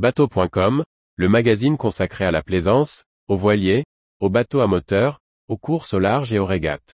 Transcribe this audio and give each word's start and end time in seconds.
Bateau.com, 0.00 0.82
le 1.16 1.28
magazine 1.28 1.76
consacré 1.76 2.24
à 2.24 2.30
la 2.30 2.42
plaisance, 2.42 3.04
aux 3.28 3.36
voiliers, 3.36 3.84
aux 4.18 4.30
bateaux 4.30 4.62
à 4.62 4.66
moteur, 4.66 5.18
aux 5.46 5.58
courses 5.58 5.92
au 5.92 5.98
large 5.98 6.32
et 6.32 6.38
aux 6.38 6.46
régates. 6.46 6.94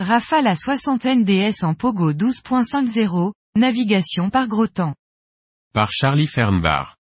Rafale 0.00 0.48
à 0.48 0.56
60 0.56 1.04
NDS 1.04 1.62
en 1.62 1.74
Pogo 1.74 2.12
12.50, 2.12 3.30
navigation 3.56 4.30
par 4.30 4.48
gros 4.48 4.66
temps. 4.66 4.96
Par 5.72 5.92
Charlie 5.92 6.26
Fernbar. 6.26 6.96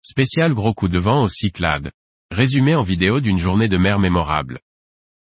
Spécial 0.00 0.54
gros 0.54 0.72
coup 0.72 0.88
de 0.88 0.98
vent 0.98 1.24
aux 1.24 1.28
Cyclades. 1.28 1.90
Résumé 2.34 2.74
en 2.74 2.82
vidéo 2.82 3.20
d'une 3.20 3.38
journée 3.38 3.68
de 3.68 3.76
mer 3.76 4.00
mémorable. 4.00 4.58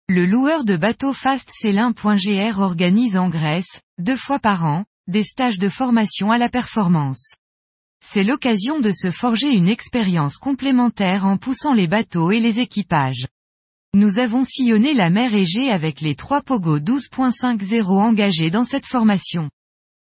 Le 0.07 0.25
loueur 0.25 0.63
de 0.63 0.77
bateau 0.77 1.11
Fast 1.11 1.51
Célin.gr 1.51 2.59
organise 2.59 3.17
en 3.17 3.27
Grèce, 3.27 3.81
deux 3.99 4.15
fois 4.15 4.39
par 4.39 4.63
an, 4.63 4.85
des 5.07 5.23
stages 5.23 5.59
de 5.59 5.67
formation 5.67 6.31
à 6.31 6.37
la 6.37 6.47
performance. 6.47 7.35
C'est 8.01 8.23
l'occasion 8.23 8.79
de 8.79 8.93
se 8.93 9.11
forger 9.11 9.49
une 9.49 9.67
expérience 9.67 10.37
complémentaire 10.37 11.25
en 11.25 11.35
poussant 11.35 11.73
les 11.73 11.87
bateaux 11.87 12.31
et 12.31 12.39
les 12.39 12.61
équipages. 12.61 13.27
Nous 13.93 14.17
avons 14.17 14.45
sillonné 14.45 14.93
la 14.93 15.09
mer 15.09 15.33
Égée 15.33 15.69
avec 15.69 15.99
les 15.99 16.15
trois 16.15 16.41
Pogo 16.41 16.79
12.50 16.79 17.83
engagés 17.89 18.51
dans 18.51 18.63
cette 18.63 18.85
formation. 18.85 19.49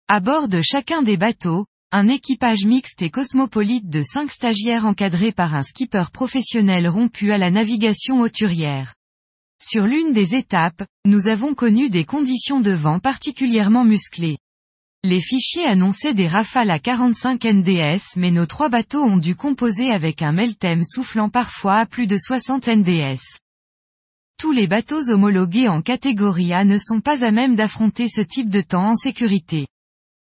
À 0.07 0.19
bord 0.19 0.49
de 0.49 0.61
chacun 0.61 1.01
des 1.01 1.17
bateaux, 1.17 1.65
un 1.93 2.07
équipage 2.07 2.63
mixte 2.63 3.01
et 3.01 3.09
cosmopolite 3.09 3.89
de 3.89 4.01
cinq 4.01 4.31
stagiaires 4.31 4.85
encadrés 4.85 5.33
par 5.33 5.55
un 5.55 5.63
skipper 5.63 6.05
professionnel 6.13 6.87
rompu 6.87 7.33
à 7.33 7.37
la 7.37 7.51
navigation 7.51 8.21
hauturière. 8.21 8.95
Sur 9.61 9.85
l'une 9.85 10.13
des 10.13 10.33
étapes, 10.33 10.85
nous 11.05 11.27
avons 11.27 11.53
connu 11.53 11.89
des 11.89 12.05
conditions 12.05 12.61
de 12.61 12.71
vent 12.71 12.99
particulièrement 12.99 13.83
musclées. 13.83 14.37
Les 15.03 15.19
fichiers 15.19 15.65
annonçaient 15.65 16.13
des 16.13 16.29
rafales 16.29 16.71
à 16.71 16.79
45 16.79 17.43
NDS 17.43 18.15
mais 18.15 18.31
nos 18.31 18.45
trois 18.45 18.69
bateaux 18.69 19.03
ont 19.03 19.17
dû 19.17 19.35
composer 19.35 19.91
avec 19.91 20.21
un 20.21 20.31
Meltem 20.31 20.83
soufflant 20.85 21.27
parfois 21.27 21.75
à 21.75 21.85
plus 21.85 22.07
de 22.07 22.17
60 22.17 22.69
NDS. 22.69 23.19
Tous 24.39 24.53
les 24.53 24.67
bateaux 24.67 25.09
homologués 25.09 25.67
en 25.67 25.81
catégorie 25.81 26.53
A 26.53 26.63
ne 26.63 26.77
sont 26.77 27.01
pas 27.01 27.25
à 27.25 27.31
même 27.31 27.57
d'affronter 27.57 28.07
ce 28.07 28.21
type 28.21 28.49
de 28.49 28.61
temps 28.61 28.91
en 28.91 28.95
sécurité. 28.95 29.67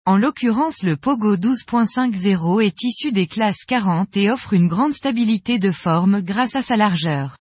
En 0.06 0.18
l'occurrence 0.18 0.82
le 0.82 0.98
Pogo 0.98 1.34
12.50 1.36 2.60
est 2.60 2.82
issu 2.82 3.10
des 3.10 3.26
classes 3.26 3.64
40 3.66 4.14
et 4.18 4.30
offre 4.30 4.52
une 4.52 4.68
grande 4.68 4.92
stabilité 4.92 5.58
de 5.58 5.70
forme 5.70 6.20
grâce 6.20 6.54
à 6.54 6.60
sa 6.60 6.76
largeur. 6.76 7.38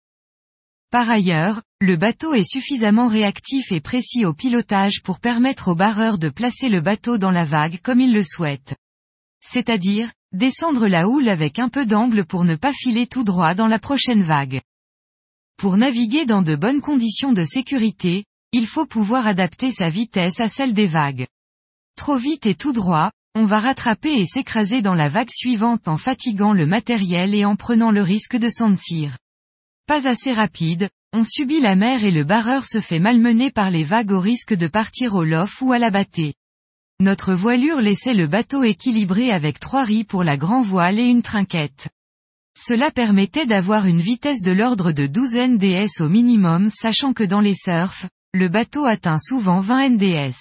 Par 0.91 1.09
ailleurs, 1.09 1.63
le 1.81 1.97
bateau 1.97 2.35
est 2.35 2.45
suffisamment 2.45 3.09
réactif 3.09 3.73
et 3.73 3.81
précis 3.81 4.27
au 4.27 4.35
pilotage 4.35 5.01
pour 5.03 5.21
permettre 5.21 5.69
au 5.69 5.75
barreur 5.75 6.19
de 6.19 6.29
placer 6.29 6.69
le 6.69 6.83
bateau 6.83 7.17
dans 7.17 7.31
la 7.31 7.47
vague 7.47 7.81
comme 7.81 7.99
il 7.99 8.13
le 8.13 8.23
souhaite. 8.23 8.77
C'est-à-dire, 9.41 10.13
descendre 10.33 10.87
la 10.87 11.09
houle 11.09 11.31
avec 11.31 11.59
un 11.59 11.71
peu 11.71 11.87
d'angle 11.87 12.27
pour 12.27 12.45
ne 12.45 12.57
pas 12.57 12.75
filer 12.75 13.07
tout 13.07 13.25
droit 13.25 13.55
dans 13.55 13.69
la 13.69 13.79
prochaine 13.79 14.23
vague. 14.23 14.61
Pour 15.57 15.79
naviguer 15.79 16.27
dans 16.27 16.43
de 16.43 16.57
bonnes 16.57 16.83
conditions 16.83 17.33
de 17.33 17.45
sécurité, 17.47 18.27
il 18.53 18.67
faut 18.67 18.85
pouvoir 18.85 19.27
adapter 19.27 19.73
sa 19.73 19.89
vitesse 19.89 20.39
à 20.41 20.51
celle 20.51 20.75
des 20.75 20.87
vagues. 20.87 21.27
Trop 22.01 22.17
vite 22.17 22.47
et 22.47 22.55
tout 22.55 22.73
droit, 22.73 23.11
on 23.35 23.45
va 23.45 23.61
rattraper 23.61 24.15
et 24.15 24.25
s'écraser 24.25 24.81
dans 24.81 24.95
la 24.95 25.11
vague 25.11 25.29
suivante 25.31 25.87
en 25.87 25.99
fatiguant 25.99 26.55
le 26.55 26.65
matériel 26.65 27.35
et 27.35 27.45
en 27.45 27.57
prenant 27.57 27.91
le 27.91 28.01
risque 28.01 28.39
de 28.39 28.49
s'endcir. 28.49 29.19
Pas 29.87 30.09
assez 30.09 30.33
rapide, 30.33 30.89
on 31.13 31.25
subit 31.25 31.61
la 31.61 31.77
mer 31.77 32.03
et 32.03 32.11
le 32.11 32.25
barreur 32.25 32.65
se 32.65 32.81
fait 32.81 33.01
malmener 33.01 33.51
par 33.51 33.69
les 33.69 33.85
vagues 33.85 34.13
au 34.13 34.21
risque 34.21 34.55
de 34.55 34.67
partir 34.67 35.15
au 35.15 35.25
lof 35.25 35.61
ou 35.61 35.73
à 35.73 35.79
la 35.79 35.91
bâtée. 35.91 36.33
Notre 37.01 37.35
voilure 37.35 37.83
laissait 37.83 38.15
le 38.15 38.27
bateau 38.27 38.63
équilibré 38.63 39.31
avec 39.31 39.61
trois 39.61 39.85
ris 39.85 40.05
pour 40.05 40.25
la 40.25 40.39
grand 40.39 40.63
voile 40.63 40.99
et 40.99 41.07
une 41.07 41.21
trinquette. 41.21 41.91
Cela 42.57 42.91
permettait 42.91 43.45
d'avoir 43.45 43.85
une 43.85 44.01
vitesse 44.01 44.41
de 44.41 44.53
l'ordre 44.53 44.93
de 44.93 45.07
12 45.07 45.35
NDS 45.35 46.01
au 46.01 46.09
minimum 46.09 46.71
sachant 46.71 47.13
que 47.13 47.25
dans 47.25 47.43
les 47.43 47.55
surfs, 47.55 48.07
le 48.33 48.49
bateau 48.49 48.87
atteint 48.87 49.19
souvent 49.19 49.61
20 49.61 49.91
NDS. 49.91 50.39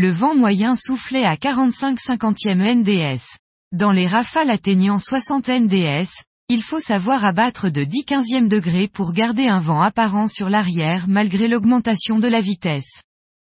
Le 0.00 0.12
vent 0.12 0.36
moyen 0.36 0.76
soufflait 0.76 1.24
à 1.24 1.36
45 1.36 1.98
50e 1.98 2.62
NDS. 2.72 3.36
Dans 3.72 3.90
les 3.90 4.06
rafales 4.06 4.48
atteignant 4.48 5.00
60 5.00 5.48
NDS, 5.48 6.22
il 6.48 6.62
faut 6.62 6.78
savoir 6.78 7.24
abattre 7.24 7.68
de 7.68 7.82
10 7.82 8.04
15e 8.04 8.46
degrés 8.46 8.86
pour 8.86 9.12
garder 9.12 9.48
un 9.48 9.58
vent 9.58 9.82
apparent 9.82 10.28
sur 10.28 10.48
l'arrière 10.48 11.06
malgré 11.08 11.48
l'augmentation 11.48 12.20
de 12.20 12.28
la 12.28 12.40
vitesse. 12.40 13.02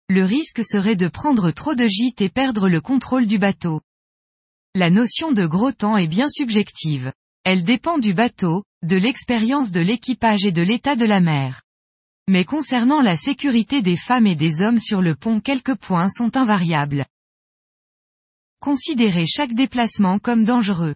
Le 0.07 0.23
risque 0.23 0.63
serait 0.63 0.95
de 0.95 1.09
prendre 1.09 1.51
trop 1.51 1.75
de 1.75 1.87
gîte 1.87 2.21
et 2.21 2.29
perdre 2.29 2.69
le 2.69 2.79
contrôle 2.79 3.25
du 3.25 3.37
bateau. 3.37 3.81
La 4.75 4.89
notion 4.89 5.33
de 5.33 5.45
gros 5.45 5.73
temps 5.73 5.97
est 5.97 6.07
bien 6.07 6.29
subjective. 6.29 7.11
Elle 7.43 7.65
dépend 7.65 7.97
du 7.97 8.13
bateau, 8.13 8.63
de 8.81 8.95
l'expérience 8.95 9.73
de 9.73 9.81
l'équipage 9.81 10.45
et 10.45 10.53
de 10.53 10.61
l'état 10.61 10.95
de 10.95 11.03
la 11.03 11.19
mer. 11.19 11.63
Mais 12.31 12.45
concernant 12.45 13.01
la 13.01 13.17
sécurité 13.17 13.81
des 13.81 13.97
femmes 13.97 14.27
et 14.27 14.35
des 14.35 14.61
hommes 14.61 14.79
sur 14.79 15.01
le 15.01 15.15
pont 15.15 15.39
quelques 15.39 15.73
points 15.73 16.11
sont 16.11 16.37
invariables. 16.37 17.07
Considérer 18.59 19.25
chaque 19.25 19.55
déplacement 19.55 20.19
comme 20.19 20.43
dangereux. 20.43 20.93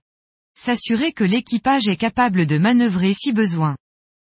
S'assurer 0.56 1.12
que 1.12 1.24
l'équipage 1.24 1.88
est 1.88 1.98
capable 1.98 2.46
de 2.46 2.60
manœuvrer 2.60 3.16
si 3.16 3.34
besoin. 3.34 3.76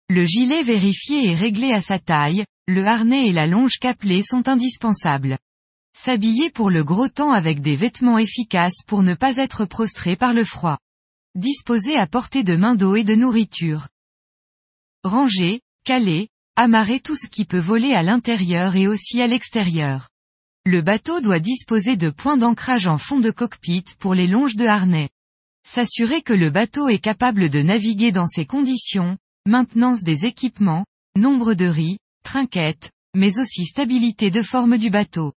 Le 0.07 0.23
gilet 0.23 0.61
vérifié 0.61 1.31
et 1.31 1.33
réglé 1.33 1.73
à 1.73 1.81
sa 1.81 1.97
taille, 1.97 2.45
le 2.67 2.85
harnais 2.85 3.29
et 3.29 3.33
la 3.33 3.47
longe 3.47 3.79
caplée 3.79 4.21
sont 4.21 4.47
indispensables. 4.47 5.39
S'habiller 5.97 6.51
pour 6.51 6.69
le 6.69 6.83
gros 6.83 7.09
temps 7.09 7.31
avec 7.31 7.59
des 7.61 7.75
vêtements 7.75 8.19
efficaces 8.19 8.83
pour 8.85 9.01
ne 9.01 9.15
pas 9.15 9.37
être 9.37 9.65
prostré 9.65 10.15
par 10.15 10.35
le 10.35 10.43
froid. 10.43 10.77
Disposer 11.33 11.95
à 11.95 12.05
portée 12.05 12.43
de 12.43 12.55
main 12.55 12.75
d'eau 12.75 12.95
et 12.95 13.03
de 13.03 13.15
nourriture. 13.15 13.87
Ranger, 15.03 15.61
caler, 15.85 16.29
amarrer 16.59 16.99
tout 16.99 17.15
ce 17.15 17.27
qui 17.27 17.45
peut 17.45 17.57
voler 17.57 17.93
à 17.93 18.03
l'intérieur 18.03 18.75
et 18.75 18.85
aussi 18.85 19.21
à 19.21 19.27
l'extérieur. 19.27 20.09
Le 20.65 20.81
bateau 20.81 21.21
doit 21.21 21.39
disposer 21.39 21.95
de 21.95 22.09
points 22.09 22.35
d'ancrage 22.35 22.85
en 22.85 22.97
fond 22.97 23.21
de 23.21 23.31
cockpit 23.31 23.85
pour 23.97 24.13
les 24.13 24.27
longes 24.27 24.57
de 24.57 24.65
harnais. 24.65 25.07
S'assurer 25.65 26.21
que 26.21 26.33
le 26.33 26.49
bateau 26.49 26.89
est 26.89 26.99
capable 26.99 27.47
de 27.47 27.61
naviguer 27.61 28.11
dans 28.11 28.27
ces 28.27 28.45
conditions, 28.45 29.17
maintenance 29.45 30.03
des 30.03 30.25
équipements, 30.25 30.85
nombre 31.15 31.53
de 31.53 31.65
riz, 31.65 31.97
trinquettes, 32.25 32.91
mais 33.15 33.39
aussi 33.39 33.65
stabilité 33.65 34.29
de 34.29 34.41
forme 34.41 34.77
du 34.77 34.89
bateau. 34.89 35.31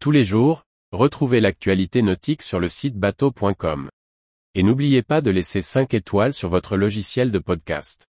Tous 0.00 0.10
les 0.10 0.24
jours, 0.24 0.64
retrouvez 0.92 1.40
l'actualité 1.40 2.02
nautique 2.02 2.42
sur 2.42 2.60
le 2.60 2.68
site 2.68 2.96
bateau.com. 2.96 3.88
Et 4.54 4.62
n'oubliez 4.62 5.00
pas 5.00 5.22
de 5.22 5.30
laisser 5.30 5.62
5 5.62 5.94
étoiles 5.94 6.34
sur 6.34 6.50
votre 6.50 6.76
logiciel 6.76 7.30
de 7.30 7.38
podcast. 7.38 8.06